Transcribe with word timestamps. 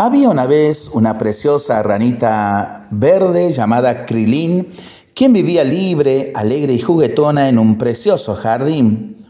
Había 0.00 0.30
una 0.30 0.46
vez 0.46 0.90
una 0.92 1.18
preciosa 1.18 1.82
ranita 1.82 2.86
verde 2.92 3.50
llamada 3.50 4.06
Krilin, 4.06 4.68
quien 5.12 5.32
vivía 5.32 5.64
libre, 5.64 6.30
alegre 6.36 6.72
y 6.72 6.78
juguetona 6.78 7.48
en 7.48 7.58
un 7.58 7.76
precioso 7.78 8.36
jardín. 8.36 9.26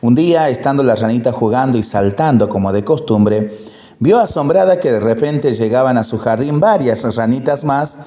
Un 0.00 0.16
día, 0.16 0.48
estando 0.48 0.82
la 0.82 0.96
ranita 0.96 1.30
jugando 1.30 1.78
y 1.78 1.84
saltando 1.84 2.48
como 2.48 2.72
de 2.72 2.82
costumbre, 2.82 3.60
vio 4.00 4.18
asombrada 4.18 4.80
que 4.80 4.90
de 4.90 4.98
repente 4.98 5.52
llegaban 5.52 5.96
a 5.96 6.02
su 6.02 6.18
jardín 6.18 6.58
varias 6.58 7.14
ranitas 7.14 7.62
más 7.62 7.98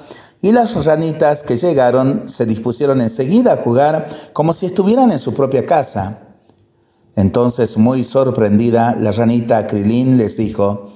y 0.42 0.52
las 0.52 0.84
ranitas 0.84 1.44
que 1.44 1.56
llegaron 1.56 2.28
se 2.28 2.46
dispusieron 2.46 3.00
enseguida 3.00 3.54
a 3.54 3.58
jugar 3.64 4.10
como 4.34 4.54
si 4.54 4.66
estuvieran 4.66 5.14
en 5.14 5.20
su 5.20 5.34
propia 5.34 5.66
casa. 5.66 6.28
Entonces, 7.16 7.78
muy 7.78 8.04
sorprendida, 8.04 8.98
la 9.00 9.12
ranita 9.12 9.66
Krilin 9.66 10.18
les 10.18 10.36
dijo, 10.36 10.91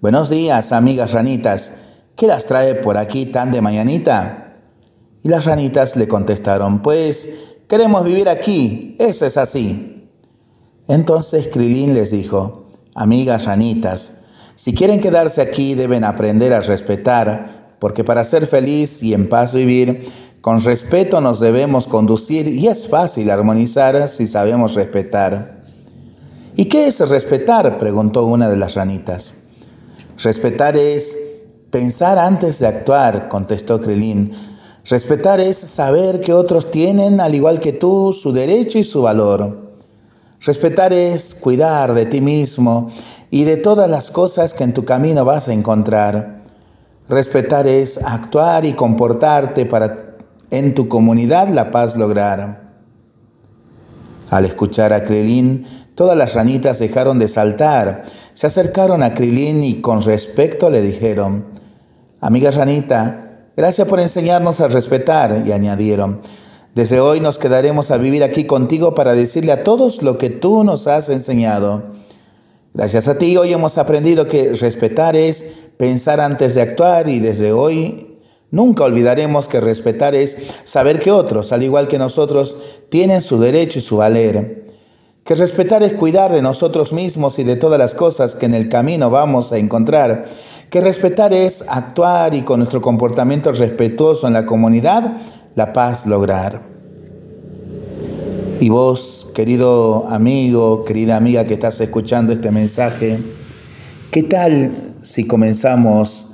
Buenos 0.00 0.30
días, 0.30 0.72
amigas 0.72 1.12
ranitas. 1.12 1.82
¿Qué 2.16 2.26
las 2.26 2.46
trae 2.46 2.74
por 2.74 2.96
aquí 2.96 3.26
tan 3.26 3.52
de 3.52 3.60
mañanita? 3.60 4.56
Y 5.22 5.28
las 5.28 5.44
ranitas 5.44 5.94
le 5.94 6.08
contestaron, 6.08 6.80
pues 6.80 7.38
queremos 7.68 8.02
vivir 8.06 8.30
aquí, 8.30 8.96
eso 8.98 9.26
es 9.26 9.36
así. 9.36 10.08
Entonces 10.88 11.48
Krilin 11.48 11.92
les 11.92 12.12
dijo, 12.12 12.64
amigas 12.94 13.44
ranitas, 13.44 14.22
si 14.54 14.72
quieren 14.72 15.02
quedarse 15.02 15.42
aquí 15.42 15.74
deben 15.74 16.04
aprender 16.04 16.54
a 16.54 16.62
respetar, 16.62 17.74
porque 17.78 18.02
para 18.02 18.24
ser 18.24 18.46
feliz 18.46 19.02
y 19.02 19.12
en 19.12 19.28
paz 19.28 19.52
vivir, 19.52 20.10
con 20.40 20.64
respeto 20.64 21.20
nos 21.20 21.40
debemos 21.40 21.86
conducir 21.86 22.48
y 22.48 22.68
es 22.68 22.88
fácil 22.88 23.28
armonizar 23.30 24.08
si 24.08 24.26
sabemos 24.26 24.76
respetar. 24.76 25.60
¿Y 26.56 26.70
qué 26.70 26.86
es 26.86 27.06
respetar? 27.06 27.76
preguntó 27.76 28.24
una 28.24 28.48
de 28.48 28.56
las 28.56 28.76
ranitas. 28.76 29.39
Respetar 30.22 30.76
es 30.76 31.16
pensar 31.70 32.18
antes 32.18 32.58
de 32.58 32.66
actuar, 32.66 33.28
contestó 33.28 33.80
Krilin. 33.80 34.32
Respetar 34.84 35.40
es 35.40 35.56
saber 35.56 36.20
que 36.20 36.34
otros 36.34 36.70
tienen, 36.70 37.20
al 37.20 37.34
igual 37.34 37.58
que 37.58 37.72
tú, 37.72 38.12
su 38.12 38.32
derecho 38.32 38.78
y 38.78 38.84
su 38.84 39.00
valor. 39.00 39.70
Respetar 40.44 40.92
es 40.92 41.34
cuidar 41.34 41.94
de 41.94 42.04
ti 42.04 42.20
mismo 42.20 42.90
y 43.30 43.44
de 43.44 43.56
todas 43.56 43.90
las 43.90 44.10
cosas 44.10 44.52
que 44.52 44.64
en 44.64 44.74
tu 44.74 44.84
camino 44.84 45.24
vas 45.24 45.48
a 45.48 45.54
encontrar. 45.54 46.42
Respetar 47.08 47.66
es 47.66 48.04
actuar 48.04 48.66
y 48.66 48.74
comportarte 48.74 49.64
para 49.64 50.16
en 50.50 50.74
tu 50.74 50.86
comunidad 50.88 51.48
la 51.48 51.70
paz 51.70 51.96
lograr. 51.96 52.70
Al 54.28 54.44
escuchar 54.44 54.92
a 54.92 55.02
Krilin, 55.02 55.66
todas 56.00 56.16
las 56.16 56.32
ranitas 56.32 56.78
dejaron 56.78 57.18
de 57.18 57.28
saltar, 57.28 58.04
se 58.32 58.46
acercaron 58.46 59.02
a 59.02 59.12
Krilin 59.12 59.62
y 59.62 59.82
con 59.82 60.00
respeto 60.00 60.70
le 60.70 60.80
dijeron, 60.80 61.44
Amiga 62.22 62.50
ranita, 62.50 63.50
gracias 63.54 63.86
por 63.86 64.00
enseñarnos 64.00 64.62
a 64.62 64.68
respetar, 64.68 65.44
y 65.46 65.52
añadieron, 65.52 66.22
desde 66.74 67.00
hoy 67.00 67.20
nos 67.20 67.36
quedaremos 67.36 67.90
a 67.90 67.98
vivir 67.98 68.24
aquí 68.24 68.46
contigo 68.46 68.94
para 68.94 69.12
decirle 69.12 69.52
a 69.52 69.62
todos 69.62 70.02
lo 70.02 70.16
que 70.16 70.30
tú 70.30 70.64
nos 70.64 70.86
has 70.86 71.10
enseñado. 71.10 71.82
Gracias 72.72 73.06
a 73.06 73.18
ti 73.18 73.36
hoy 73.36 73.52
hemos 73.52 73.76
aprendido 73.76 74.26
que 74.26 74.54
respetar 74.54 75.16
es 75.16 75.52
pensar 75.76 76.18
antes 76.22 76.54
de 76.54 76.62
actuar 76.62 77.10
y 77.10 77.18
desde 77.18 77.52
hoy 77.52 78.10
Nunca 78.52 78.82
olvidaremos 78.82 79.46
que 79.46 79.60
respetar 79.60 80.16
es 80.16 80.36
saber 80.64 80.98
que 80.98 81.12
otros, 81.12 81.52
al 81.52 81.62
igual 81.62 81.86
que 81.86 81.98
nosotros, 81.98 82.56
tienen 82.88 83.22
su 83.22 83.38
derecho 83.38 83.78
y 83.78 83.82
su 83.82 83.98
valer. 83.98 84.59
Que 85.24 85.34
respetar 85.34 85.82
es 85.82 85.92
cuidar 85.92 86.32
de 86.32 86.42
nosotros 86.42 86.92
mismos 86.92 87.38
y 87.38 87.44
de 87.44 87.56
todas 87.56 87.78
las 87.78 87.94
cosas 87.94 88.34
que 88.34 88.46
en 88.46 88.54
el 88.54 88.68
camino 88.68 89.10
vamos 89.10 89.52
a 89.52 89.58
encontrar. 89.58 90.26
Que 90.70 90.80
respetar 90.80 91.32
es 91.32 91.64
actuar 91.68 92.34
y 92.34 92.42
con 92.42 92.60
nuestro 92.60 92.80
comportamiento 92.80 93.52
respetuoso 93.52 94.26
en 94.26 94.32
la 94.32 94.46
comunidad, 94.46 95.16
la 95.54 95.72
paz 95.72 96.06
lograr. 96.06 96.62
Y 98.60 98.68
vos, 98.68 99.30
querido 99.34 100.06
amigo, 100.08 100.84
querida 100.84 101.16
amiga 101.16 101.44
que 101.44 101.54
estás 101.54 101.80
escuchando 101.80 102.32
este 102.32 102.50
mensaje, 102.50 103.18
¿qué 104.10 104.22
tal 104.22 104.72
si 105.02 105.26
comenzamos 105.26 106.30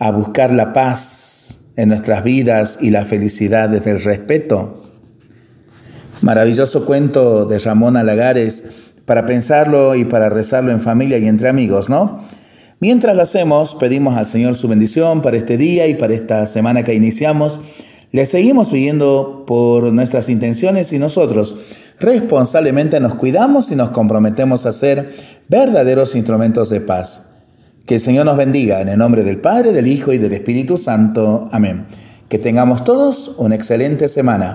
a 0.00 0.10
buscar 0.10 0.50
la 0.50 0.72
paz 0.72 1.30
en 1.76 1.88
nuestras 1.88 2.24
vidas 2.24 2.78
y 2.80 2.90
la 2.90 3.04
felicidad 3.04 3.68
desde 3.68 3.92
el 3.92 4.02
respeto. 4.02 4.89
Maravilloso 6.22 6.84
cuento 6.84 7.46
de 7.46 7.58
Ramón 7.58 7.96
Alagares 7.96 8.70
para 9.06 9.26
pensarlo 9.26 9.94
y 9.94 10.04
para 10.04 10.28
rezarlo 10.28 10.70
en 10.70 10.80
familia 10.80 11.18
y 11.18 11.26
entre 11.26 11.48
amigos, 11.48 11.88
¿no? 11.88 12.24
Mientras 12.78 13.16
lo 13.16 13.22
hacemos, 13.22 13.74
pedimos 13.74 14.16
al 14.16 14.26
Señor 14.26 14.54
su 14.54 14.68
bendición 14.68 15.20
para 15.22 15.36
este 15.36 15.56
día 15.56 15.86
y 15.86 15.94
para 15.94 16.14
esta 16.14 16.46
semana 16.46 16.82
que 16.82 16.94
iniciamos. 16.94 17.60
Le 18.12 18.26
seguimos 18.26 18.70
pidiendo 18.70 19.44
por 19.46 19.92
nuestras 19.92 20.28
intenciones 20.28 20.92
y 20.92 20.98
nosotros 20.98 21.56
responsablemente 21.98 22.98
nos 22.98 23.14
cuidamos 23.14 23.70
y 23.70 23.76
nos 23.76 23.90
comprometemos 23.90 24.66
a 24.66 24.72
ser 24.72 25.14
verdaderos 25.48 26.14
instrumentos 26.14 26.70
de 26.70 26.80
paz. 26.80 27.34
Que 27.86 27.96
el 27.96 28.00
Señor 28.00 28.26
nos 28.26 28.36
bendiga 28.36 28.80
en 28.80 28.88
el 28.88 28.98
nombre 28.98 29.24
del 29.24 29.40
Padre, 29.40 29.72
del 29.72 29.86
Hijo 29.86 30.12
y 30.12 30.18
del 30.18 30.32
Espíritu 30.32 30.78
Santo. 30.78 31.48
Amén. 31.52 31.86
Que 32.28 32.38
tengamos 32.38 32.84
todos 32.84 33.34
una 33.36 33.54
excelente 33.54 34.08
semana. 34.08 34.48